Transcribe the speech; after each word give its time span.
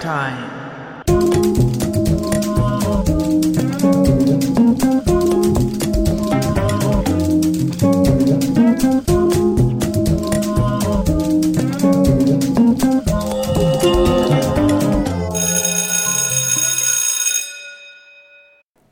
Time. 0.00 0.34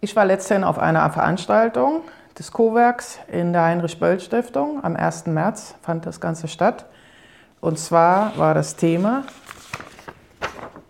Ich 0.00 0.14
war 0.14 0.26
letztens 0.26 0.64
auf 0.64 0.78
einer 0.78 1.08
Veranstaltung 1.10 2.02
des 2.38 2.52
Co-Werks 2.52 3.18
in 3.28 3.54
der 3.54 3.62
Heinrich-Böll-Stiftung. 3.62 4.84
Am 4.84 4.94
1. 4.94 5.26
März 5.26 5.74
fand 5.80 6.04
das 6.04 6.20
Ganze 6.20 6.48
statt. 6.48 6.84
Und 7.60 7.78
zwar 7.78 8.36
war 8.36 8.52
das 8.52 8.76
Thema 8.76 9.24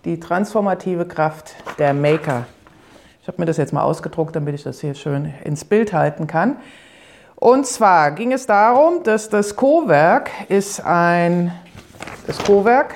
die 0.09 0.19
transformative 0.19 1.05
Kraft 1.05 1.55
der 1.79 1.93
Maker. 1.93 2.47
Ich 3.21 3.29
habe 3.29 3.43
mir 3.43 3.45
das 3.45 3.59
jetzt 3.59 3.75
mal 3.75 3.83
ausgedruckt, 3.83 4.35
damit 4.35 4.55
ich 4.55 4.63
das 4.63 4.81
hier 4.81 4.95
schön 4.95 5.35
ins 5.45 5.67
Bild 5.67 5.93
halten 5.93 6.27
kann. 6.27 6.57
Und 7.37 7.67
zwar 7.67 8.13
ging 8.13 8.33
es 8.33 8.47
darum, 8.47 9.03
dass 9.03 9.29
das 9.29 9.55
Co-Werk 9.55 10.31
ist 10.49 10.81
ein, 10.85 11.53
das 12.27 12.39
Co-Werk 12.39 12.95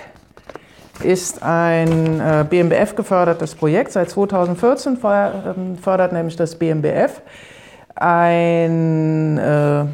ist 1.03 1.43
ein 1.43 2.19
äh, 2.19 2.47
BMBF 2.49 2.97
gefördertes 2.97 3.57
Projekt. 3.57 3.93
Seit 3.93 4.09
2014 4.09 4.99
ähm, 5.05 5.77
fördert 5.77 6.15
nämlich 6.15 6.37
das 6.37 6.55
BMBF 6.55 7.21
ein 7.95 9.37
äh, 9.37 9.85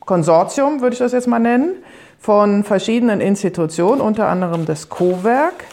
Konsortium, 0.00 0.80
würde 0.80 0.94
ich 0.94 1.00
das 1.00 1.12
jetzt 1.12 1.28
mal 1.28 1.38
nennen, 1.38 1.74
von 2.18 2.64
verschiedenen 2.64 3.20
Institutionen, 3.20 4.00
unter 4.00 4.28
anderem 4.28 4.64
das 4.64 4.88
Co-Werk, 4.88 5.64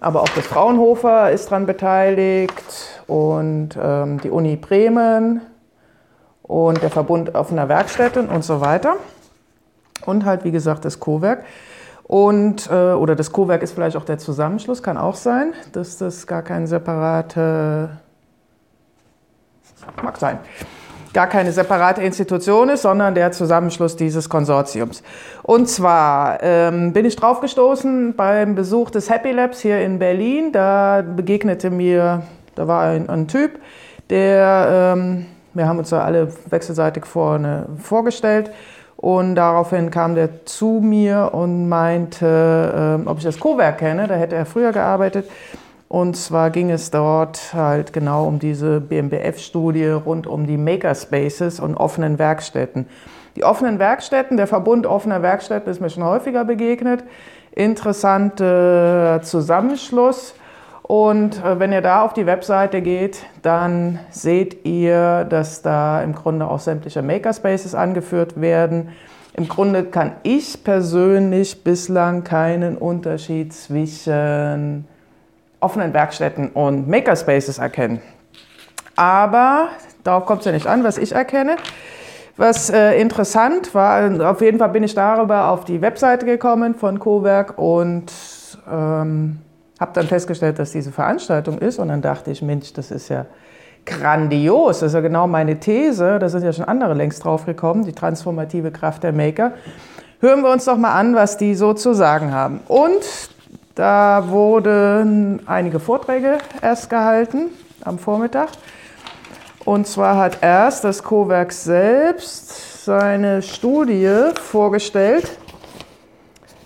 aber 0.00 0.22
auch 0.22 0.28
das 0.30 0.46
Fraunhofer 0.46 1.30
ist 1.30 1.50
daran 1.50 1.66
beteiligt 1.66 3.02
und 3.06 3.70
ähm, 3.80 4.20
die 4.20 4.30
Uni 4.30 4.56
Bremen 4.56 5.42
und 6.42 6.82
der 6.82 6.90
Verbund 6.90 7.34
offener 7.34 7.68
Werkstätten 7.68 8.28
und 8.28 8.42
so 8.42 8.60
weiter. 8.60 8.96
Und 10.06 10.24
halt, 10.24 10.44
wie 10.44 10.50
gesagt, 10.50 10.84
das 10.84 10.98
Co-Werk. 10.98 11.44
Und, 12.04 12.68
äh, 12.70 12.92
oder 12.92 13.14
das 13.14 13.30
Co-Werk 13.30 13.62
ist 13.62 13.72
vielleicht 13.72 13.96
auch 13.96 14.04
der 14.04 14.18
Zusammenschluss, 14.18 14.82
kann 14.82 14.96
auch 14.96 15.14
sein, 15.14 15.52
dass 15.72 15.98
das 15.98 16.26
gar 16.26 16.42
kein 16.42 16.66
separate, 16.66 17.90
mag 20.02 20.16
sein, 20.16 20.38
gar 21.12 21.26
keine 21.26 21.52
separate 21.52 22.02
Institution 22.02 22.68
ist, 22.68 22.82
sondern 22.82 23.14
der 23.14 23.32
Zusammenschluss 23.32 23.96
dieses 23.96 24.28
Konsortiums. 24.28 25.02
Und 25.42 25.68
zwar 25.68 26.42
ähm, 26.42 26.92
bin 26.92 27.04
ich 27.04 27.16
draufgestoßen 27.16 28.14
beim 28.14 28.54
Besuch 28.54 28.90
des 28.90 29.10
Happy 29.10 29.32
Labs 29.32 29.60
hier 29.60 29.80
in 29.80 29.98
Berlin. 29.98 30.52
Da 30.52 31.02
begegnete 31.02 31.70
mir, 31.70 32.22
da 32.54 32.68
war 32.68 32.82
ein, 32.82 33.08
ein 33.08 33.28
Typ, 33.28 33.58
der, 34.08 34.94
ähm, 34.94 35.26
wir 35.54 35.66
haben 35.66 35.78
uns 35.78 35.90
da 35.90 36.02
alle 36.02 36.32
wechselseitig 36.48 37.06
vorne 37.06 37.66
vorgestellt. 37.82 38.50
Und 38.96 39.34
daraufhin 39.34 39.90
kam 39.90 40.14
der 40.14 40.44
zu 40.44 40.80
mir 40.82 41.30
und 41.32 41.70
meinte, 41.70 43.00
äh, 43.02 43.08
ob 43.08 43.16
ich 43.16 43.24
das 43.24 43.40
Co-Werk 43.40 43.78
kenne. 43.78 44.06
Da 44.06 44.14
hätte 44.14 44.36
er 44.36 44.44
früher 44.44 44.72
gearbeitet. 44.72 45.26
Und 45.90 46.16
zwar 46.16 46.50
ging 46.50 46.70
es 46.70 46.92
dort 46.92 47.52
halt 47.52 47.92
genau 47.92 48.24
um 48.28 48.38
diese 48.38 48.80
BMBF-Studie 48.80 49.88
rund 49.88 50.28
um 50.28 50.46
die 50.46 50.56
Makerspaces 50.56 51.58
und 51.58 51.74
offenen 51.74 52.20
Werkstätten. 52.20 52.86
Die 53.34 53.42
offenen 53.42 53.80
Werkstätten, 53.80 54.36
der 54.36 54.46
Verbund 54.46 54.86
offener 54.86 55.20
Werkstätten 55.22 55.68
ist 55.68 55.80
mir 55.80 55.90
schon 55.90 56.04
häufiger 56.04 56.44
begegnet. 56.44 57.02
Interessanter 57.50 59.20
Zusammenschluss. 59.24 60.36
Und 60.84 61.44
äh, 61.44 61.58
wenn 61.58 61.72
ihr 61.72 61.82
da 61.82 62.02
auf 62.02 62.12
die 62.12 62.26
Webseite 62.26 62.82
geht, 62.82 63.26
dann 63.42 63.98
seht 64.10 64.64
ihr, 64.64 65.24
dass 65.24 65.62
da 65.62 66.04
im 66.04 66.14
Grunde 66.14 66.46
auch 66.46 66.60
sämtliche 66.60 67.02
Makerspaces 67.02 67.74
angeführt 67.74 68.40
werden. 68.40 68.90
Im 69.34 69.48
Grunde 69.48 69.82
kann 69.82 70.12
ich 70.22 70.62
persönlich 70.62 71.64
bislang 71.64 72.22
keinen 72.22 72.78
Unterschied 72.78 73.52
zwischen 73.52 74.86
offenen 75.60 75.92
Werkstätten 75.94 76.48
und 76.48 76.88
Makerspaces 76.88 77.58
erkennen. 77.58 78.00
Aber 78.96 79.68
darauf 80.04 80.26
kommt 80.26 80.40
es 80.40 80.46
ja 80.46 80.52
nicht 80.52 80.66
an, 80.66 80.84
was 80.84 80.98
ich 80.98 81.12
erkenne. 81.12 81.56
Was 82.36 82.70
äh, 82.70 82.98
interessant 83.00 83.74
war, 83.74 84.30
auf 84.30 84.40
jeden 84.40 84.58
Fall 84.58 84.70
bin 84.70 84.82
ich 84.82 84.94
darüber 84.94 85.48
auf 85.48 85.64
die 85.64 85.82
Webseite 85.82 86.24
gekommen 86.24 86.74
von 86.74 86.98
Cowerk 86.98 87.58
und 87.58 88.10
ähm, 88.70 89.40
habe 89.78 89.92
dann 89.94 90.06
festgestellt, 90.06 90.58
dass 90.58 90.72
diese 90.72 90.92
Veranstaltung 90.92 91.58
ist. 91.58 91.78
Und 91.78 91.88
dann 91.88 92.02
dachte 92.02 92.30
ich, 92.30 92.40
Mensch, 92.42 92.72
das 92.72 92.90
ist 92.90 93.08
ja 93.08 93.26
grandios. 93.84 94.80
Das 94.80 94.88
ist 94.88 94.94
ja 94.94 95.00
genau 95.00 95.26
meine 95.26 95.58
These. 95.58 96.18
Da 96.18 96.28
sind 96.28 96.44
ja 96.44 96.52
schon 96.52 96.66
andere 96.66 96.94
längst 96.94 97.24
drauf 97.24 97.46
gekommen, 97.46 97.84
die 97.84 97.92
transformative 97.92 98.70
Kraft 98.70 99.02
der 99.02 99.12
Maker. 99.12 99.52
Hören 100.20 100.42
wir 100.42 100.50
uns 100.50 100.66
doch 100.66 100.76
mal 100.76 100.92
an, 100.92 101.14
was 101.14 101.38
die 101.38 101.54
so 101.54 101.72
zu 101.72 101.94
sagen 101.94 102.32
haben. 102.32 102.60
Und 102.68 103.02
da 103.80 104.28
wurden 104.28 105.40
einige 105.46 105.80
Vorträge 105.80 106.36
erst 106.60 106.90
gehalten 106.90 107.46
am 107.82 107.98
Vormittag. 107.98 108.50
Und 109.64 109.86
zwar 109.86 110.18
hat 110.18 110.42
erst 110.42 110.84
das 110.84 111.02
Co-Werk 111.02 111.50
selbst 111.50 112.84
seine 112.84 113.40
Studie 113.40 114.32
vorgestellt. 114.34 115.30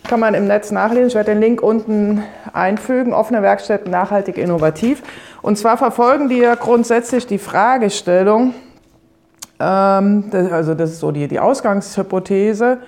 Kann 0.08 0.18
man 0.18 0.34
im 0.34 0.48
Netz 0.48 0.72
nachlesen. 0.72 1.06
Ich 1.06 1.14
werde 1.14 1.30
den 1.30 1.40
Link 1.40 1.62
unten 1.62 2.24
einfügen. 2.52 3.12
Offene 3.12 3.42
Werkstätten 3.42 3.92
nachhaltig 3.92 4.36
innovativ. 4.36 5.00
Und 5.40 5.56
zwar 5.56 5.76
verfolgen 5.76 6.28
die 6.28 6.38
ja 6.38 6.56
grundsätzlich 6.56 7.28
die 7.28 7.38
Fragestellung, 7.38 8.54
ähm, 9.60 10.32
also 10.50 10.74
das 10.74 10.90
ist 10.90 10.98
so 10.98 11.12
die, 11.12 11.28
die 11.28 11.38
Ausgangshypothese, 11.38 12.78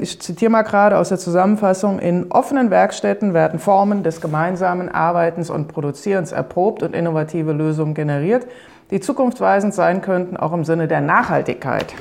ich 0.00 0.18
zitiere 0.18 0.50
mal 0.50 0.62
gerade 0.62 0.96
aus 0.96 1.10
der 1.10 1.18
Zusammenfassung, 1.18 1.98
in 1.98 2.32
offenen 2.32 2.70
Werkstätten 2.70 3.34
werden 3.34 3.58
Formen 3.58 4.02
des 4.02 4.22
gemeinsamen 4.22 4.88
Arbeitens 4.88 5.50
und 5.50 5.68
Produzierens 5.68 6.32
erprobt 6.32 6.82
und 6.82 6.94
innovative 6.94 7.52
Lösungen 7.52 7.92
generiert, 7.92 8.46
die 8.90 9.00
zukunftsweisend 9.00 9.74
sein 9.74 10.00
könnten, 10.00 10.38
auch 10.38 10.54
im 10.54 10.64
Sinne 10.64 10.88
der 10.88 11.02
Nachhaltigkeit. 11.02 11.92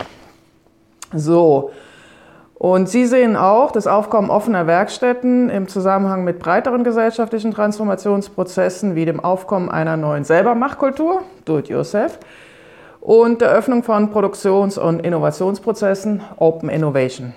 So, 1.14 1.72
und 2.62 2.88
Sie 2.88 3.06
sehen 3.06 3.36
auch 3.36 3.72
das 3.72 3.88
Aufkommen 3.88 4.30
offener 4.30 4.66
Werkstätten 4.66 5.50
im 5.50 5.68
Zusammenhang 5.68 6.24
mit 6.24 6.40
breiteren 6.40 6.86
gesellschaftlichen 6.86 7.52
Transformationsprozessen 7.52 8.96
wie 8.96 9.04
dem 9.04 9.20
Aufkommen 9.20 9.68
einer 9.68 9.98
neuen 9.98 10.24
Selbermachkultur, 10.24 11.24
Do-it-yourself, 11.44 12.20
und 13.02 13.42
der 13.42 13.50
Öffnung 13.50 13.84
von 13.84 14.12
Produktions- 14.12 14.78
und 14.78 15.00
Innovationsprozessen, 15.00 16.22
Open 16.38 16.70
Innovation. 16.70 17.34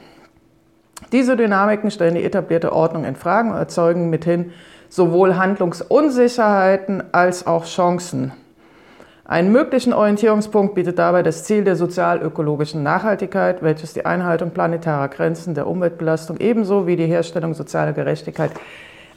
Diese 1.10 1.36
Dynamiken 1.36 1.90
stellen 1.90 2.14
die 2.14 2.24
etablierte 2.24 2.72
Ordnung 2.72 3.04
in 3.04 3.16
Frage 3.16 3.50
und 3.50 3.56
erzeugen 3.56 4.10
mithin 4.10 4.52
sowohl 4.88 5.36
Handlungsunsicherheiten 5.36 7.02
als 7.12 7.46
auch 7.46 7.64
Chancen. 7.64 8.32
Einen 9.24 9.52
möglichen 9.52 9.94
Orientierungspunkt 9.94 10.74
bietet 10.74 10.98
dabei 10.98 11.22
das 11.22 11.44
Ziel 11.44 11.64
der 11.64 11.76
sozial-ökologischen 11.76 12.82
Nachhaltigkeit, 12.82 13.62
welches 13.62 13.94
die 13.94 14.04
Einhaltung 14.04 14.50
planetarer 14.50 15.08
Grenzen 15.08 15.54
der 15.54 15.66
Umweltbelastung 15.66 16.36
ebenso 16.40 16.86
wie 16.86 16.96
die 16.96 17.06
Herstellung 17.06 17.54
sozialer 17.54 17.94
Gerechtigkeit 17.94 18.50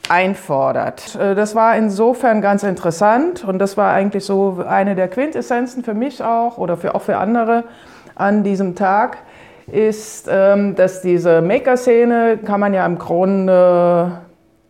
einfordert. 0.08 1.14
Äh, 1.16 1.34
das 1.34 1.54
war 1.54 1.76
insofern 1.76 2.40
ganz 2.40 2.62
interessant 2.62 3.44
und 3.44 3.58
das 3.58 3.76
war 3.76 3.92
eigentlich 3.92 4.24
so 4.24 4.62
eine 4.66 4.94
der 4.94 5.08
Quintessenzen 5.08 5.84
für 5.84 5.94
mich 5.94 6.22
auch 6.22 6.58
oder 6.58 6.76
für, 6.76 6.94
auch 6.94 7.02
für 7.02 7.18
andere 7.18 7.64
an 8.14 8.42
diesem 8.42 8.74
Tag, 8.74 9.18
ist, 9.70 10.28
ähm, 10.30 10.74
dass 10.74 11.02
diese 11.02 11.42
Maker-Szene 11.42 12.38
kann 12.44 12.60
man 12.60 12.72
ja 12.74 12.86
im 12.86 12.98
Grunde, 12.98 14.20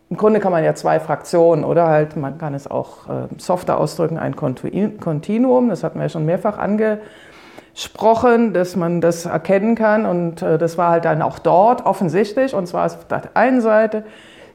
im 0.09 0.17
Grunde 0.17 0.39
kann 0.39 0.51
man 0.51 0.63
ja 0.63 0.75
zwei 0.75 0.99
Fraktionen 0.99 1.63
oder 1.63 1.87
halt, 1.87 2.17
man 2.17 2.37
kann 2.37 2.53
es 2.53 2.69
auch 2.69 3.09
ähm, 3.09 3.29
softer 3.37 3.79
ausdrücken, 3.79 4.17
ein 4.17 4.35
Kontinuum, 4.35 5.69
das 5.69 5.83
hatten 5.83 5.99
wir 5.99 6.03
ja 6.03 6.09
schon 6.09 6.25
mehrfach 6.25 6.57
angesprochen, 6.57 8.53
dass 8.53 8.75
man 8.75 8.99
das 8.99 9.25
erkennen 9.25 9.75
kann 9.75 10.05
und 10.05 10.41
äh, 10.41 10.57
das 10.57 10.77
war 10.77 10.91
halt 10.91 11.05
dann 11.05 11.21
auch 11.21 11.39
dort 11.39 11.85
offensichtlich 11.85 12.53
und 12.53 12.67
zwar 12.67 12.85
auf 12.85 13.07
der 13.07 13.21
einen 13.35 13.61
Seite 13.61 14.03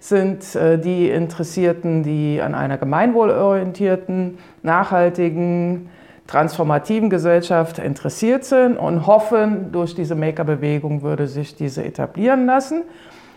sind 0.09 0.55
äh, 0.55 0.79
die 0.79 1.09
Interessierten, 1.09 2.03
die 2.03 2.41
an 2.43 2.55
einer 2.55 2.77
gemeinwohlorientierten, 2.77 4.37
nachhaltigen, 4.63 5.89
transformativen 6.27 7.09
Gesellschaft 7.09 7.79
interessiert 7.79 8.45
sind 8.45 8.77
und 8.77 9.07
hoffen, 9.07 9.73
durch 9.73 9.95
diese 9.95 10.15
Maker-Bewegung 10.15 11.03
würde 11.03 11.27
sich 11.27 11.57
diese 11.57 11.85
etablieren 11.85 12.45
lassen. 12.45 12.83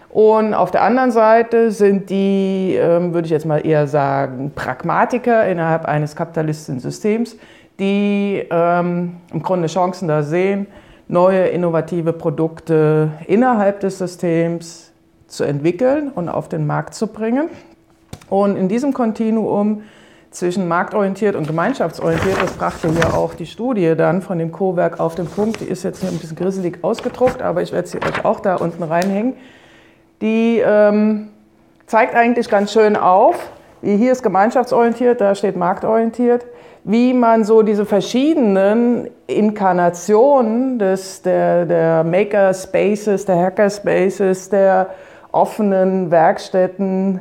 Und 0.09 0.53
auf 0.53 0.71
der 0.71 0.83
anderen 0.83 1.11
Seite 1.11 1.71
sind 1.71 2.09
die, 2.09 2.75
ähm, 2.75 3.13
würde 3.13 3.27
ich 3.27 3.31
jetzt 3.31 3.45
mal 3.45 3.65
eher 3.65 3.87
sagen, 3.87 4.51
Pragmatiker 4.53 5.47
innerhalb 5.47 5.85
eines 5.85 6.17
kapitalistischen 6.17 6.81
Systems, 6.81 7.37
die 7.79 8.45
ähm, 8.49 9.17
im 9.31 9.41
Grunde 9.41 9.67
Chancen 9.67 10.09
da 10.09 10.21
sehen, 10.23 10.67
neue 11.07 11.47
innovative 11.47 12.11
Produkte 12.11 13.11
innerhalb 13.27 13.79
des 13.79 13.99
Systems 13.99 14.86
zu 15.27 15.43
entwickeln 15.43 16.11
und 16.13 16.29
auf 16.29 16.49
den 16.49 16.65
Markt 16.65 16.93
zu 16.93 17.07
bringen. 17.07 17.49
Und 18.29 18.55
in 18.55 18.67
diesem 18.67 18.93
Kontinuum 18.93 19.83
zwischen 20.31 20.67
marktorientiert 20.67 21.35
und 21.35 21.47
gemeinschaftsorientiert, 21.47 22.41
das 22.41 22.53
brachte 22.53 22.89
hier 22.91 23.13
auch 23.13 23.33
die 23.33 23.45
Studie 23.45 23.95
dann 23.95 24.21
von 24.21 24.37
dem 24.37 24.51
Co-Werk 24.51 24.99
auf 24.99 25.15
den 25.15 25.27
Punkt, 25.27 25.61
die 25.61 25.65
ist 25.65 25.83
jetzt 25.83 26.01
hier 26.01 26.09
ein 26.09 26.17
bisschen 26.17 26.35
grisselig 26.35 26.83
ausgedruckt, 26.83 27.41
aber 27.41 27.61
ich 27.61 27.71
werde 27.71 27.87
sie 27.87 27.97
euch 27.97 28.25
auch 28.25 28.39
da 28.39 28.55
unten 28.55 28.83
reinhängen, 28.83 29.35
die 30.21 30.61
ähm, 30.65 31.29
zeigt 31.85 32.15
eigentlich 32.15 32.49
ganz 32.49 32.71
schön 32.73 32.95
auf, 32.95 33.51
wie 33.81 33.95
hier 33.95 34.11
ist 34.11 34.21
gemeinschaftsorientiert, 34.21 35.21
da 35.21 35.33
steht 35.33 35.55
marktorientiert, 35.55 36.45
wie 36.83 37.13
man 37.13 37.43
so 37.43 37.63
diese 37.63 37.85
verschiedenen 37.85 39.09
Inkarnationen 39.27 40.79
des, 40.79 41.21
der, 41.21 41.65
der 41.65 42.03
Maker-Spaces, 42.03 43.25
der 43.25 43.37
Hacker-Spaces, 43.37 44.49
der 44.49 44.89
offenen 45.37 46.09
Werkstätten 46.09 47.19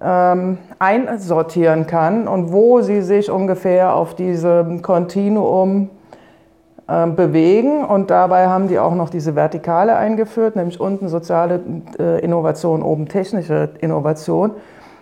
ähm, 0.00 0.58
einsortieren 0.78 1.86
kann 1.86 2.28
und 2.28 2.52
wo 2.52 2.80
sie 2.82 3.02
sich 3.02 3.30
ungefähr 3.30 3.94
auf 3.94 4.14
diesem 4.14 4.82
Kontinuum 4.82 5.90
äh, 6.86 7.06
bewegen. 7.06 7.84
Und 7.84 8.10
dabei 8.10 8.46
haben 8.46 8.68
die 8.68 8.78
auch 8.78 8.94
noch 8.94 9.10
diese 9.10 9.34
Vertikale 9.34 9.96
eingeführt, 9.96 10.56
nämlich 10.56 10.80
unten 10.80 11.08
soziale 11.08 11.60
äh, 11.98 12.20
Innovation, 12.20 12.82
oben 12.82 13.08
technische 13.08 13.70
Innovation. 13.80 14.52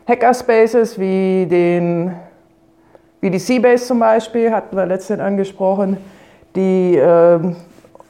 Hackerspaces 0.07 0.99
wie, 0.99 1.47
den, 1.47 2.13
wie 3.21 3.31
die 3.31 3.39
Seabase 3.39 3.85
zum 3.85 3.99
Beispiel, 3.99 4.53
hatten 4.53 4.77
wir 4.77 4.87
letztens 4.87 5.21
angesprochen, 5.21 5.99
die 6.57 6.97
äh, 6.97 7.39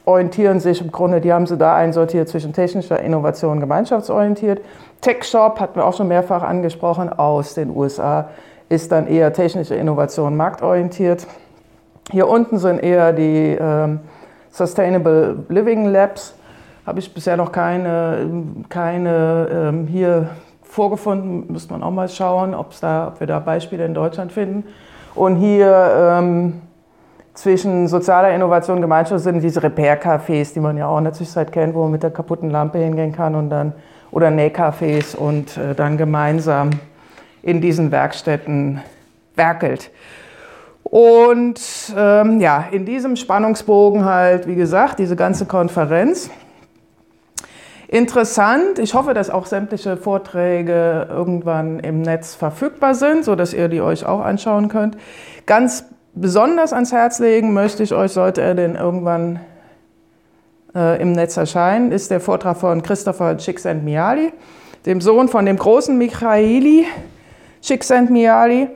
orientieren 0.09 0.59
sich 0.59 0.81
im 0.81 0.91
Grunde, 0.91 1.21
die 1.21 1.31
haben 1.31 1.45
sie 1.45 1.55
da 1.55 1.75
einsortiert 1.75 2.27
zwischen 2.29 2.51
technischer 2.51 2.99
Innovation 2.99 3.53
und 3.53 3.59
gemeinschaftsorientiert. 3.59 4.59
Tech 5.01 5.23
Shop, 5.23 5.59
hatten 5.59 5.75
wir 5.75 5.85
auch 5.85 5.95
schon 5.95 6.07
mehrfach 6.07 6.41
angesprochen, 6.41 7.09
aus 7.09 7.53
den 7.53 7.69
USA, 7.69 8.29
ist 8.69 8.91
dann 8.91 9.05
eher 9.05 9.31
technische 9.33 9.75
Innovation 9.75 10.35
marktorientiert. 10.35 11.27
Hier 12.09 12.27
unten 12.27 12.57
sind 12.57 12.79
eher 12.79 13.13
die 13.13 13.55
ähm, 13.59 13.99
Sustainable 14.49 15.43
Living 15.47 15.85
Labs. 15.85 16.33
Habe 16.87 16.97
ich 16.97 17.13
bisher 17.13 17.37
noch 17.37 17.51
keine, 17.51 18.27
keine 18.67 19.47
ähm, 19.51 19.85
hier 19.85 20.31
vorgefunden. 20.63 21.51
Müsste 21.51 21.71
man 21.71 21.83
auch 21.83 21.91
mal 21.91 22.09
schauen, 22.09 22.55
da, 22.81 23.09
ob 23.09 23.19
wir 23.19 23.27
da 23.27 23.37
Beispiele 23.37 23.85
in 23.85 23.93
Deutschland 23.93 24.31
finden. 24.31 24.63
Und 25.13 25.35
hier 25.35 26.17
ähm, 26.17 26.61
zwischen 27.39 27.87
sozialer 27.87 28.35
Innovation 28.35 28.77
und 28.77 28.81
Gemeinschaft 28.81 29.23
sind 29.23 29.39
diese 29.39 29.63
Repair-Cafés, 29.63 30.53
die 30.53 30.59
man 30.59 30.75
ja 30.75 30.87
auch 30.87 30.97
in 30.97 31.05
der 31.05 31.13
Zwischenzeit 31.13 31.53
kennt, 31.53 31.73
wo 31.73 31.83
man 31.83 31.91
mit 31.91 32.03
der 32.03 32.11
kaputten 32.11 32.49
Lampe 32.49 32.79
hingehen 32.79 33.13
kann 33.13 33.33
und 33.33 33.49
dann 33.49 33.71
oder 34.11 34.27
Nähcafés 34.27 35.15
und 35.15 35.55
äh, 35.55 35.73
dann 35.73 35.97
gemeinsam 35.97 36.71
in 37.41 37.61
diesen 37.61 37.91
Werkstätten 37.91 38.81
werkelt. 39.35 39.89
Und 40.83 41.61
ähm, 41.95 42.41
ja, 42.41 42.65
in 42.71 42.85
diesem 42.85 43.15
Spannungsbogen 43.15 44.03
halt, 44.03 44.45
wie 44.45 44.55
gesagt, 44.55 44.99
diese 44.99 45.15
ganze 45.15 45.45
Konferenz. 45.45 46.29
Interessant, 47.87 48.79
ich 48.79 48.93
hoffe, 48.93 49.13
dass 49.13 49.29
auch 49.29 49.45
sämtliche 49.45 49.95
Vorträge 49.95 51.07
irgendwann 51.09 51.79
im 51.79 52.01
Netz 52.01 52.35
verfügbar 52.35 52.95
sind, 52.95 53.23
sodass 53.23 53.53
ihr 53.53 53.69
die 53.69 53.79
euch 53.79 54.05
auch 54.05 54.19
anschauen 54.19 54.67
könnt. 54.67 54.97
Ganz 55.45 55.85
besonders 56.13 56.73
ans 56.73 56.91
Herz 56.91 57.19
legen 57.19 57.53
möchte 57.53 57.83
ich 57.83 57.93
euch, 57.93 58.11
sollte 58.11 58.41
er 58.41 58.55
denn 58.55 58.75
irgendwann 58.75 59.39
äh, 60.75 61.01
im 61.01 61.11
Netz 61.13 61.37
erscheinen, 61.37 61.91
ist 61.91 62.11
der 62.11 62.19
Vortrag 62.19 62.57
von 62.57 62.81
Christopher 62.81 63.37
Csikszentmihalyi, 63.37 64.31
dem 64.85 65.01
Sohn 65.01 65.27
von 65.27 65.45
dem 65.45 65.57
großen 65.57 65.97
Michaili 65.97 66.85
Csikszentmihalyi, 67.61 68.67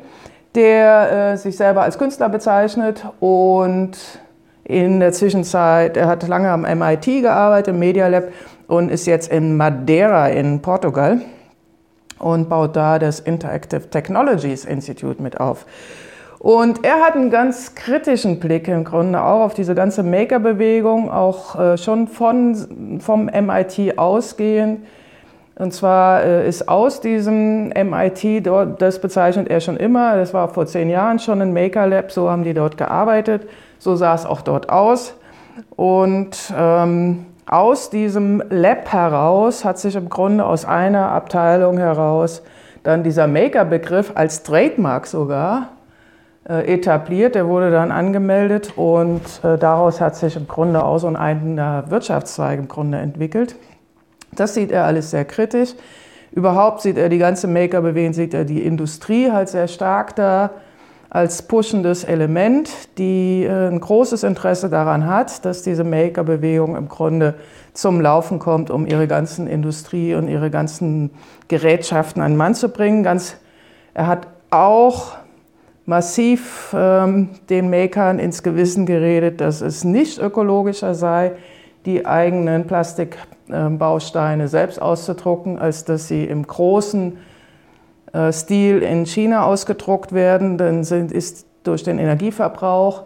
der 0.55 1.33
äh, 1.33 1.37
sich 1.37 1.57
selber 1.57 1.83
als 1.83 1.97
Künstler 1.97 2.29
bezeichnet 2.29 3.05
und 3.19 3.97
in 4.65 4.99
der 4.99 5.11
Zwischenzeit, 5.11 5.97
er 5.97 6.07
hat 6.07 6.27
lange 6.27 6.49
am 6.49 6.61
MIT 6.61 7.05
gearbeitet, 7.21 7.73
im 7.73 7.79
Media 7.79 8.07
Lab 8.07 8.25
und 8.67 8.89
ist 8.89 9.05
jetzt 9.05 9.29
in 9.31 9.57
Madeira 9.57 10.29
in 10.29 10.61
Portugal 10.61 11.21
und 12.19 12.47
baut 12.47 12.75
da 12.75 12.97
das 12.97 13.19
Interactive 13.19 13.89
Technologies 13.89 14.63
Institute 14.63 15.21
mit 15.21 15.39
auf. 15.39 15.65
Und 16.43 16.83
er 16.83 16.99
hat 16.99 17.15
einen 17.15 17.29
ganz 17.29 17.73
kritischen 17.73 18.37
Blick 18.37 18.67
im 18.67 18.83
Grunde 18.83 19.23
auch 19.23 19.45
auf 19.45 19.53
diese 19.53 19.75
ganze 19.75 20.03
Maker-Bewegung, 20.03 21.09
auch 21.09 21.57
äh, 21.57 21.77
schon 21.77 22.09
von, 22.09 22.99
vom 22.99 23.27
MIT 23.27 23.97
ausgehend. 23.97 24.85
Und 25.55 25.73
zwar 25.73 26.21
äh, 26.21 26.45
ist 26.45 26.67
aus 26.67 26.99
diesem 26.99 27.69
MIT, 27.69 28.45
das 28.77 28.99
bezeichnet 28.99 29.47
er 29.49 29.61
schon 29.61 29.77
immer, 29.77 30.17
das 30.17 30.33
war 30.33 30.49
vor 30.49 30.65
zehn 30.65 30.89
Jahren 30.89 31.17
schon 31.17 31.41
ein 31.41 31.53
Maker 31.53 31.87
Lab, 31.87 32.11
so 32.11 32.29
haben 32.29 32.43
die 32.43 32.53
dort 32.53 32.77
gearbeitet, 32.77 33.47
so 33.79 33.95
sah 33.95 34.13
es 34.13 34.25
auch 34.25 34.41
dort 34.41 34.69
aus. 34.69 35.15
Und 35.77 36.53
ähm, 36.57 37.25
aus 37.45 37.89
diesem 37.89 38.43
Lab 38.49 38.91
heraus 38.91 39.63
hat 39.63 39.79
sich 39.79 39.95
im 39.95 40.09
Grunde 40.09 40.45
aus 40.45 40.65
einer 40.65 41.09
Abteilung 41.13 41.77
heraus 41.77 42.43
dann 42.83 43.01
dieser 43.01 43.27
Maker-Begriff 43.27 44.11
als 44.15 44.43
Trademark 44.43 45.07
sogar 45.07 45.69
etabliert. 46.45 47.35
Der 47.35 47.47
wurde 47.47 47.71
dann 47.71 47.91
angemeldet 47.91 48.73
und 48.75 49.21
äh, 49.43 49.57
daraus 49.57 50.01
hat 50.01 50.15
sich 50.15 50.35
im 50.35 50.47
Grunde 50.47 50.83
auch 50.83 50.97
so 50.97 51.07
ein 51.07 51.15
eigener 51.15 51.89
Wirtschaftszweig 51.89 52.59
im 52.59 52.67
Grunde 52.67 52.97
entwickelt. 52.97 53.55
Das 54.31 54.53
sieht 54.53 54.71
er 54.71 54.85
alles 54.85 55.11
sehr 55.11 55.25
kritisch. 55.25 55.75
Überhaupt 56.31 56.81
sieht 56.81 56.97
er 56.97 57.09
die 57.09 57.19
ganze 57.19 57.47
Maker-Bewegung, 57.47 58.13
sieht 58.13 58.33
er 58.33 58.43
die 58.43 58.63
Industrie 58.63 59.31
halt 59.31 59.49
sehr 59.49 59.67
stark 59.67 60.15
da 60.15 60.49
als 61.13 61.43
pushendes 61.43 62.03
Element, 62.03 62.71
die 62.97 63.43
äh, 63.43 63.67
ein 63.67 63.79
großes 63.79 64.23
Interesse 64.23 64.67
daran 64.67 65.05
hat, 65.05 65.45
dass 65.45 65.61
diese 65.61 65.83
Maker-Bewegung 65.83 66.75
im 66.75 66.89
Grunde 66.89 67.35
zum 67.73 68.01
Laufen 68.01 68.39
kommt, 68.39 68.71
um 68.71 68.87
ihre 68.87 69.07
ganzen 69.07 69.45
Industrie 69.45 70.15
und 70.15 70.27
ihre 70.27 70.49
ganzen 70.49 71.11
Gerätschaften 71.49 72.21
an 72.21 72.31
den 72.31 72.37
Mann 72.37 72.55
zu 72.55 72.69
bringen. 72.69 73.03
Ganz, 73.03 73.37
er 73.93 74.07
hat 74.07 74.27
auch 74.49 75.17
massiv 75.85 76.73
ähm, 76.77 77.29
den 77.49 77.69
Makern 77.69 78.19
ins 78.19 78.43
Gewissen 78.43 78.85
geredet, 78.85 79.41
dass 79.41 79.61
es 79.61 79.83
nicht 79.83 80.19
ökologischer 80.19 80.95
sei, 80.95 81.33
die 81.85 82.05
eigenen 82.05 82.65
Plastikbausteine 82.67 84.43
äh, 84.43 84.47
selbst 84.47 84.81
auszudrucken, 84.81 85.59
als 85.59 85.83
dass 85.83 86.07
sie 86.07 86.23
im 86.23 86.47
großen 86.47 87.17
äh, 88.13 88.31
Stil 88.31 88.81
in 88.81 89.05
China 89.05 89.43
ausgedruckt 89.43 90.13
werden. 90.13 90.57
Dann 90.57 90.83
sind, 90.83 91.11
ist 91.11 91.45
durch 91.63 91.83
den 91.83 91.99
Energieverbrauch 91.99 93.03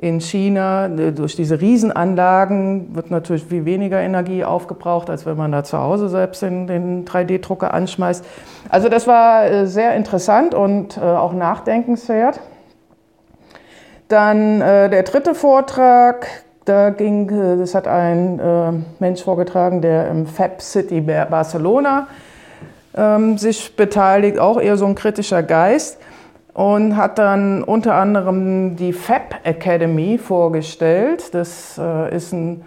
in 0.00 0.20
China, 0.20 0.86
äh, 0.86 1.12
durch 1.12 1.36
diese 1.36 1.60
Riesenanlagen, 1.60 2.94
wird 2.94 3.10
natürlich 3.10 3.44
viel 3.44 3.66
weniger 3.66 4.00
Energie 4.00 4.44
aufgebraucht, 4.44 5.10
als 5.10 5.26
wenn 5.26 5.36
man 5.36 5.52
da 5.52 5.62
zu 5.62 5.78
Hause 5.78 6.08
selbst 6.08 6.40
den, 6.40 6.66
den 6.66 7.04
3D-Drucker 7.04 7.74
anschmeißt. 7.74 8.24
Also 8.70 8.88
das 8.88 9.06
war 9.06 9.44
äh, 9.44 9.66
sehr 9.66 9.94
interessant 9.94 10.54
und 10.54 10.96
äh, 10.96 11.00
auch 11.00 11.34
nachdenkenswert. 11.34 12.40
Dann 14.08 14.58
der 14.58 15.04
dritte 15.04 15.36
Vortrag, 15.36 16.26
da 16.64 16.90
ging, 16.90 17.28
das 17.60 17.76
hat 17.76 17.86
ein 17.86 18.84
Mensch 18.98 19.22
vorgetragen, 19.22 19.82
der 19.82 20.10
im 20.10 20.26
Fab 20.26 20.60
City 20.60 21.00
Barcelona 21.00 22.08
ähm, 22.96 23.38
sich 23.38 23.76
beteiligt, 23.76 24.36
auch 24.40 24.60
eher 24.60 24.76
so 24.76 24.86
ein 24.86 24.96
kritischer 24.96 25.44
Geist 25.44 26.00
und 26.54 26.96
hat 26.96 27.18
dann 27.18 27.62
unter 27.62 27.94
anderem 27.94 28.76
die 28.76 28.92
Fab 28.92 29.40
Academy 29.44 30.18
vorgestellt. 30.18 31.32
Das 31.34 31.78
äh, 31.78 32.14
ist 32.14 32.32
ein, 32.32 32.64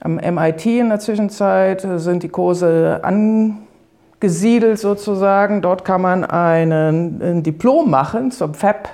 am 0.00 0.16
MIT 0.16 0.66
in 0.66 0.88
der 0.90 1.00
Zwischenzeit 1.00 1.86
sind 1.96 2.22
die 2.22 2.28
Kurse 2.28 3.00
angesiedelt 3.02 4.78
sozusagen. 4.78 5.62
Dort 5.62 5.84
kann 5.84 6.02
man 6.02 6.24
einen, 6.24 7.20
ein 7.22 7.42
Diplom 7.42 7.90
machen 7.90 8.30
zum 8.30 8.54
Fab 8.54 8.88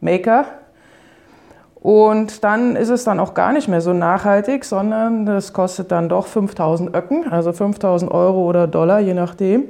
Maker. 0.00 0.46
Und 1.80 2.44
dann 2.44 2.76
ist 2.76 2.90
es 2.90 3.04
dann 3.04 3.20
auch 3.20 3.32
gar 3.32 3.52
nicht 3.52 3.68
mehr 3.68 3.80
so 3.80 3.94
nachhaltig, 3.94 4.66
sondern 4.66 5.24
das 5.24 5.54
kostet 5.54 5.90
dann 5.90 6.10
doch 6.10 6.26
5000 6.26 6.94
Öcken, 6.94 7.30
also 7.30 7.52
5000 7.52 8.10
Euro 8.10 8.44
oder 8.46 8.66
Dollar, 8.66 9.00
je 9.00 9.14
nachdem. 9.14 9.64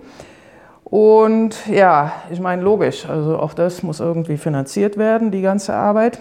Und 0.91 1.69
ja, 1.69 2.13
ich 2.31 2.41
meine, 2.41 2.63
logisch, 2.63 3.09
also 3.09 3.39
auch 3.39 3.55
das 3.55 3.85
muss 3.85 4.01
irgendwie 4.01 4.37
finanziert 4.37 4.97
werden, 4.99 5.31
die 5.31 5.41
ganze 5.41 5.73
Arbeit. 5.73 6.19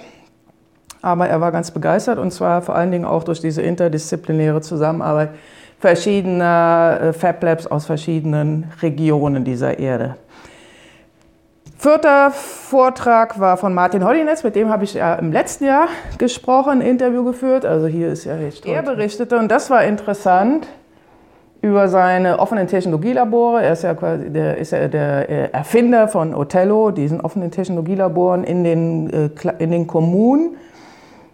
Aber 1.02 1.28
er 1.28 1.42
war 1.42 1.52
ganz 1.52 1.72
begeistert 1.72 2.20
und 2.20 2.32
zwar 2.32 2.62
vor 2.62 2.76
allen 2.76 2.92
Dingen 2.92 3.06
auch 3.06 3.24
durch 3.24 3.42
diese 3.42 3.64
interdisziplinäre 3.64 4.62
Zusammenarbeit 4.62 5.30
verschiedener 5.80 7.00
äh, 7.02 7.14
Fab 7.14 7.42
Labs 7.42 7.66
aus 7.66 7.86
verschiedenen 7.86 8.72
Regionen 8.82 9.44
dieser 9.44 9.80
Erde. 9.80 10.18
Vierter 11.78 12.30
Vortrag 12.32 13.40
war 13.40 13.56
von 13.56 13.74
Martin 13.74 14.04
Hollinetz, 14.04 14.44
mit 14.44 14.56
dem 14.56 14.70
habe 14.70 14.84
ich 14.84 14.96
ja 14.96 15.16
im 15.16 15.32
letzten 15.32 15.64
Jahr 15.64 15.88
gesprochen, 16.18 16.82
Interview 16.82 17.24
geführt. 17.24 17.66
Also 17.66 17.88
hier 17.88 18.10
ist 18.10 18.26
ja 18.26 18.38
echt. 18.38 18.66
Er 18.66 18.84
berichtete 18.84 19.38
und 19.38 19.50
das 19.50 19.70
war 19.70 19.86
interessant 19.86 20.68
über 21.62 21.90
seine 21.90 22.40
offenen 22.40 22.68
Technologielabore. 22.68 23.64
Er 23.64 23.74
ist 23.74 23.84
ja 23.84 23.94
quasi 23.94 24.30
der, 24.30 24.58
ist 24.58 24.72
ja 24.72 24.88
der 24.88 25.30
äh, 25.30 25.50
Erfinder 25.52 26.08
von 26.08 26.34
Othello, 26.34 26.92
diesen 26.92 27.20
offenen 27.20 27.52
Technologielaboren 27.52 28.44
in 28.44 28.64
den, 28.64 29.10
äh, 29.10 29.30
in 29.60 29.72
den 29.72 29.86
Kommunen. 29.86 30.56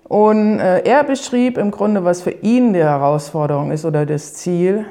Und 0.03 0.59
äh, 0.59 0.81
er 0.81 1.03
beschrieb 1.03 1.57
im 1.57 1.71
Grunde, 1.71 2.03
was 2.03 2.21
für 2.21 2.31
ihn 2.31 2.73
die 2.73 2.83
Herausforderung 2.83 3.71
ist 3.71 3.85
oder 3.85 4.05
das 4.05 4.33
Ziel 4.33 4.85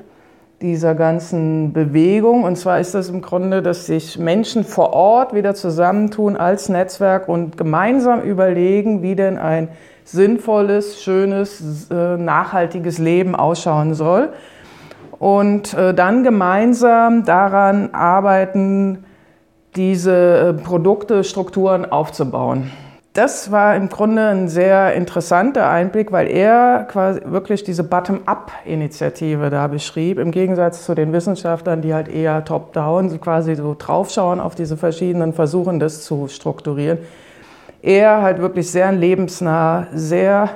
dieser 0.62 0.94
ganzen 0.94 1.72
Bewegung. 1.72 2.44
Und 2.44 2.56
zwar 2.56 2.78
ist 2.78 2.94
das 2.94 3.08
im 3.08 3.20
Grunde, 3.20 3.60
dass 3.60 3.86
sich 3.86 4.18
Menschen 4.18 4.64
vor 4.64 4.92
Ort 4.92 5.34
wieder 5.34 5.54
zusammentun 5.54 6.36
als 6.36 6.68
Netzwerk 6.68 7.28
und 7.28 7.56
gemeinsam 7.56 8.22
überlegen, 8.22 9.02
wie 9.02 9.16
denn 9.16 9.36
ein 9.36 9.68
sinnvolles, 10.04 11.02
schönes, 11.02 11.88
nachhaltiges 11.90 12.98
Leben 12.98 13.34
ausschauen 13.34 13.94
soll 13.94 14.30
und 15.24 15.72
äh, 15.72 15.94
dann 15.94 16.22
gemeinsam 16.22 17.24
daran 17.24 17.94
arbeiten, 17.94 19.06
diese 19.74 20.12
äh, 20.12 20.52
Produkte, 20.52 21.24
Strukturen 21.24 21.90
aufzubauen. 21.90 22.70
Das 23.14 23.50
war 23.50 23.74
im 23.74 23.88
Grunde 23.88 24.28
ein 24.28 24.48
sehr 24.48 24.92
interessanter 24.92 25.70
Einblick, 25.70 26.12
weil 26.12 26.26
er 26.26 26.86
quasi 26.90 27.22
wirklich 27.24 27.64
diese 27.64 27.84
Bottom-up-Initiative 27.84 29.48
da 29.48 29.66
beschrieb, 29.66 30.18
im 30.18 30.30
Gegensatz 30.30 30.84
zu 30.84 30.94
den 30.94 31.14
Wissenschaftlern, 31.14 31.80
die 31.80 31.94
halt 31.94 32.08
eher 32.08 32.44
top-down 32.44 33.18
quasi 33.18 33.54
so 33.54 33.74
draufschauen 33.78 34.40
auf 34.40 34.54
diese 34.54 34.76
verschiedenen 34.76 35.32
Versuchen, 35.32 35.80
das 35.80 36.04
zu 36.04 36.28
strukturieren. 36.28 36.98
Er 37.80 38.20
halt 38.20 38.42
wirklich 38.42 38.70
sehr 38.70 38.92
lebensnah, 38.92 39.86
sehr 39.94 40.50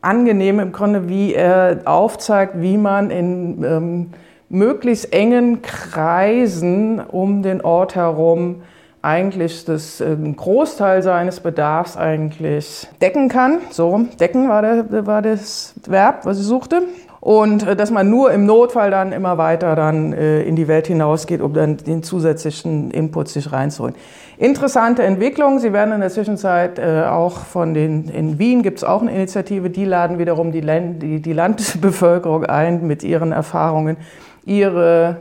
angenehm 0.00 0.60
im 0.60 0.72
Grunde, 0.72 1.08
wie 1.08 1.34
er 1.34 1.82
aufzeigt, 1.84 2.60
wie 2.60 2.76
man 2.76 3.10
in 3.10 3.64
ähm, 3.64 4.10
möglichst 4.48 5.12
engen 5.12 5.62
Kreisen 5.62 7.00
um 7.00 7.42
den 7.42 7.60
Ort 7.60 7.94
herum 7.96 8.62
eigentlich 9.02 9.64
das 9.64 10.00
äh, 10.00 10.16
Großteil 10.16 11.02
seines 11.02 11.40
Bedarfs 11.40 11.96
eigentlich 11.96 12.88
decken 13.00 13.28
kann. 13.28 13.58
So, 13.70 14.06
decken 14.18 14.48
war, 14.48 14.62
der, 14.62 15.06
war 15.06 15.22
das 15.22 15.74
Verb, 15.86 16.24
was 16.24 16.40
ich 16.40 16.44
suchte 16.44 16.82
und 17.26 17.66
äh, 17.66 17.74
dass 17.74 17.90
man 17.90 18.08
nur 18.08 18.30
im 18.30 18.46
Notfall 18.46 18.92
dann 18.92 19.10
immer 19.10 19.36
weiter 19.36 19.74
dann 19.74 20.12
äh, 20.12 20.42
in 20.42 20.54
die 20.54 20.68
Welt 20.68 20.86
hinausgeht, 20.86 21.40
um 21.40 21.52
dann 21.54 21.76
den 21.76 22.04
zusätzlichen 22.04 22.92
Input 22.92 23.26
sich 23.26 23.50
reinzuholen. 23.50 23.96
Interessante 24.38 25.02
Entwicklung. 25.02 25.58
Sie 25.58 25.72
werden 25.72 25.92
in 25.92 26.00
der 26.00 26.10
Zwischenzeit 26.10 26.78
äh, 26.78 27.02
auch 27.02 27.38
von 27.38 27.74
den, 27.74 28.08
in 28.10 28.38
Wien 28.38 28.62
gibt 28.62 28.78
es 28.78 28.84
auch 28.84 29.02
eine 29.02 29.10
Initiative, 29.10 29.70
die 29.70 29.84
laden 29.84 30.20
wiederum 30.20 30.52
die, 30.52 30.60
Land, 30.60 31.02
die, 31.02 31.20
die 31.20 31.32
Landbevölkerung 31.32 32.44
ein, 32.44 32.86
mit 32.86 33.02
ihren 33.02 33.32
Erfahrungen 33.32 33.96
ihre 34.44 35.16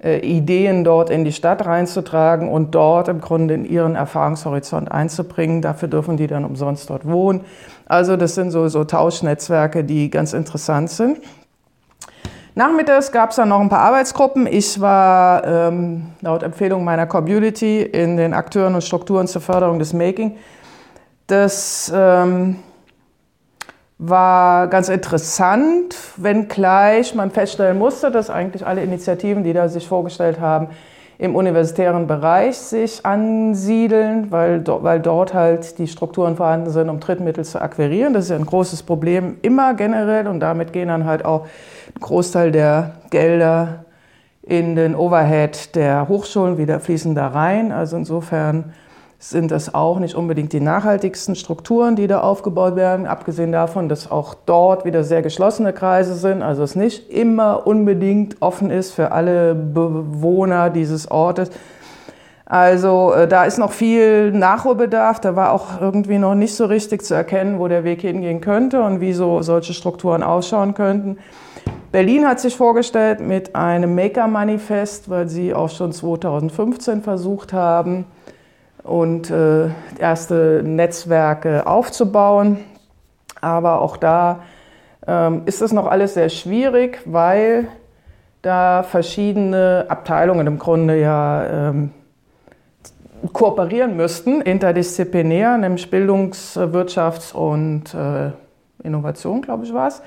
Ideen 0.00 0.84
dort 0.84 1.10
in 1.10 1.24
die 1.24 1.32
Stadt 1.32 1.66
reinzutragen 1.66 2.48
und 2.48 2.72
dort 2.76 3.08
im 3.08 3.20
Grunde 3.20 3.54
in 3.54 3.64
ihren 3.64 3.96
Erfahrungshorizont 3.96 4.92
einzubringen. 4.92 5.60
Dafür 5.60 5.88
dürfen 5.88 6.16
die 6.16 6.28
dann 6.28 6.44
umsonst 6.44 6.88
dort 6.88 7.04
wohnen. 7.04 7.40
Also 7.88 8.16
das 8.16 8.34
sind 8.34 8.50
so, 8.50 8.68
so 8.68 8.84
Tauschnetzwerke, 8.84 9.82
die 9.82 10.10
ganz 10.10 10.34
interessant 10.34 10.90
sind. 10.90 11.18
Nachmittags 12.54 13.12
gab 13.12 13.30
es 13.30 13.36
dann 13.36 13.48
noch 13.48 13.60
ein 13.60 13.68
paar 13.68 13.80
Arbeitsgruppen. 13.80 14.46
Ich 14.46 14.80
war 14.80 15.44
ähm, 15.44 16.06
laut 16.20 16.42
Empfehlung 16.42 16.84
meiner 16.84 17.06
Community 17.06 17.82
in 17.82 18.16
den 18.16 18.34
Akteuren 18.34 18.74
und 18.74 18.82
Strukturen 18.82 19.26
zur 19.26 19.40
Förderung 19.40 19.78
des 19.78 19.92
Making. 19.92 20.36
Das 21.28 21.90
ähm, 21.94 22.56
war 23.96 24.66
ganz 24.68 24.88
interessant, 24.88 25.96
wenngleich 26.16 27.14
man 27.14 27.30
feststellen 27.30 27.78
musste, 27.78 28.10
dass 28.10 28.28
eigentlich 28.28 28.66
alle 28.66 28.82
Initiativen, 28.82 29.44
die 29.44 29.52
da 29.52 29.68
sich 29.68 29.86
vorgestellt 29.86 30.40
haben, 30.40 30.68
im 31.18 31.34
universitären 31.34 32.06
Bereich 32.06 32.56
sich 32.56 33.04
ansiedeln, 33.04 34.30
weil, 34.30 34.64
weil 34.66 35.00
dort 35.00 35.34
halt 35.34 35.78
die 35.78 35.88
Strukturen 35.88 36.36
vorhanden 36.36 36.70
sind, 36.70 36.88
um 36.88 37.00
Drittmittel 37.00 37.44
zu 37.44 37.60
akquirieren. 37.60 38.14
Das 38.14 38.24
ist 38.24 38.30
ja 38.30 38.36
ein 38.36 38.46
großes 38.46 38.84
Problem 38.84 39.36
immer 39.42 39.74
generell 39.74 40.28
und 40.28 40.38
damit 40.38 40.72
gehen 40.72 40.88
dann 40.88 41.04
halt 41.04 41.24
auch 41.24 41.46
ein 41.96 42.00
Großteil 42.00 42.52
der 42.52 42.92
Gelder 43.10 43.84
in 44.42 44.76
den 44.76 44.94
Overhead 44.94 45.74
der 45.74 46.08
Hochschulen 46.08 46.56
wieder 46.56 46.78
fließen 46.78 47.16
da 47.16 47.26
rein. 47.26 47.72
Also 47.72 47.96
insofern 47.96 48.72
sind 49.20 49.50
das 49.50 49.74
auch 49.74 49.98
nicht 49.98 50.14
unbedingt 50.14 50.52
die 50.52 50.60
nachhaltigsten 50.60 51.34
Strukturen, 51.34 51.96
die 51.96 52.06
da 52.06 52.20
aufgebaut 52.20 52.76
werden, 52.76 53.06
abgesehen 53.06 53.50
davon, 53.50 53.88
dass 53.88 54.10
auch 54.10 54.34
dort 54.46 54.84
wieder 54.84 55.02
sehr 55.02 55.22
geschlossene 55.22 55.72
Kreise 55.72 56.14
sind, 56.14 56.42
also 56.42 56.62
es 56.62 56.76
nicht 56.76 57.10
immer 57.10 57.66
unbedingt 57.66 58.40
offen 58.40 58.70
ist 58.70 58.92
für 58.92 59.10
alle 59.10 59.56
Bewohner 59.56 60.70
dieses 60.70 61.10
Ortes. 61.10 61.50
Also 62.46 63.12
äh, 63.12 63.26
da 63.28 63.44
ist 63.44 63.58
noch 63.58 63.72
viel 63.72 64.30
Nachholbedarf, 64.30 65.20
da 65.20 65.34
war 65.34 65.52
auch 65.52 65.80
irgendwie 65.80 66.18
noch 66.18 66.34
nicht 66.34 66.54
so 66.54 66.64
richtig 66.66 67.02
zu 67.02 67.12
erkennen, 67.14 67.58
wo 67.58 67.66
der 67.66 67.84
Weg 67.84 68.00
hingehen 68.02 68.40
könnte 68.40 68.82
und 68.82 69.00
wie 69.00 69.12
so 69.12 69.42
solche 69.42 69.74
Strukturen 69.74 70.22
ausschauen 70.22 70.74
könnten. 70.74 71.18
Berlin 71.90 72.26
hat 72.26 72.38
sich 72.38 72.56
vorgestellt 72.56 73.20
mit 73.20 73.56
einem 73.56 73.94
Maker-Manifest, 73.96 75.10
weil 75.10 75.28
sie 75.28 75.52
auch 75.52 75.70
schon 75.70 75.92
2015 75.92 77.02
versucht 77.02 77.52
haben, 77.52 78.06
und 78.88 79.30
äh, 79.30 79.68
erste 79.98 80.62
Netzwerke 80.64 81.66
aufzubauen. 81.66 82.58
Aber 83.40 83.80
auch 83.80 83.96
da 83.96 84.40
ähm, 85.06 85.42
ist 85.44 85.62
es 85.62 85.72
noch 85.72 85.86
alles 85.86 86.14
sehr 86.14 86.28
schwierig, 86.28 87.00
weil 87.04 87.68
da 88.42 88.82
verschiedene 88.82 89.86
Abteilungen 89.88 90.46
im 90.46 90.58
Grunde 90.58 91.00
ja 91.00 91.68
ähm, 91.68 91.90
kooperieren 93.32 93.96
müssten, 93.96 94.40
interdisziplinär, 94.40 95.58
nämlich 95.58 95.90
Bildungs-, 95.90 96.56
Wirtschafts- 96.56 97.32
und 97.32 97.94
äh, 97.94 98.30
Innovation, 98.84 99.42
glaube 99.42 99.64
ich, 99.64 99.74
war 99.74 99.88
es. 99.88 100.02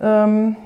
Ähm, 0.00 0.56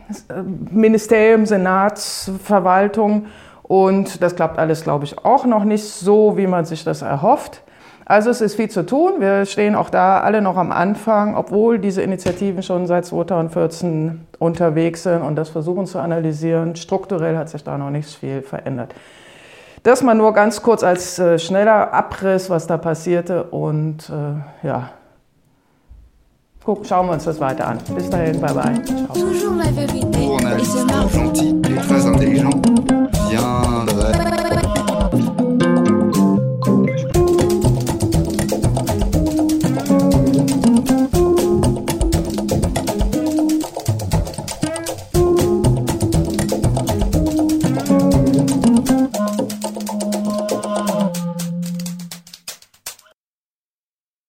Ministerium, 0.71 1.47
Senatsverwaltung 1.47 3.27
und 3.71 4.21
das 4.21 4.35
klappt 4.35 4.59
alles, 4.59 4.83
glaube 4.83 5.05
ich, 5.05 5.25
auch 5.25 5.47
noch 5.47 5.63
nicht 5.63 5.85
so, 5.85 6.37
wie 6.37 6.49
man 6.49 6.65
sich 6.65 6.83
das 6.83 7.03
erhofft. 7.03 7.63
Also 8.05 8.29
es 8.29 8.41
ist 8.41 8.57
viel 8.57 8.69
zu 8.69 8.85
tun. 8.85 9.21
Wir 9.21 9.47
stehen 9.47 9.77
auch 9.77 9.91
da 9.91 10.23
alle 10.23 10.43
noch 10.43 10.57
am 10.57 10.73
Anfang, 10.73 11.37
obwohl 11.37 11.79
diese 11.79 12.03
Initiativen 12.03 12.65
schon 12.65 12.89
seit 12.89 13.05
2014 13.05 14.27
unterwegs 14.41 15.05
sind 15.05 15.23
und 15.23 15.37
das 15.37 15.51
versuchen 15.51 15.87
zu 15.87 16.01
analysieren. 16.01 16.75
Strukturell 16.75 17.37
hat 17.37 17.49
sich 17.49 17.63
da 17.63 17.79
noch 17.79 17.91
nicht 17.91 18.13
viel 18.13 18.43
verändert. 18.43 18.93
Das 19.85 20.03
mal 20.03 20.17
nur 20.17 20.33
ganz 20.33 20.63
kurz 20.63 20.83
als 20.83 21.21
äh, 21.21 21.39
schneller 21.39 21.95
Abriss, 21.95 22.51
was 22.51 22.67
da 22.67 22.77
passierte. 22.77 23.45
Und 23.45 24.11
äh, 24.11 24.67
ja, 24.67 24.91
Guck, 26.65 26.85
schauen 26.85 27.07
wir 27.07 27.13
uns 27.13 27.25
das 27.25 27.41
weiter 27.41 27.69
an. 27.69 27.79
Bis 27.95 28.11
dahin, 28.11 28.41
bye 28.41 28.53
bye. 28.53 28.83
Ciao. 28.85 29.15
viendrait. 33.31 34.40